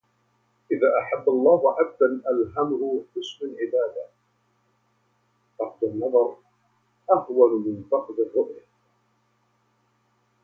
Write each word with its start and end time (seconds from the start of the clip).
إذا 0.71 0.87
أحب 1.01 1.29
الله 1.29 1.73
عبًدا 1.73 2.21
ألهمه 2.29 3.03
حسن 3.15 3.45
العبادة 3.45 4.05
فقد 5.59 5.83
النظر 5.83 6.35
أهون 7.11 7.63
من 7.67 7.83
فقد 7.91 8.19
الرؤية. 8.19 8.65